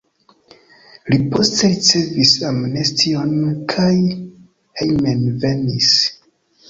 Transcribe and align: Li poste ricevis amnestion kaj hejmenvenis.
Li 1.13 1.17
poste 1.33 1.69
ricevis 1.73 2.33
amnestion 2.51 3.35
kaj 3.75 3.91
hejmenvenis. 4.83 5.93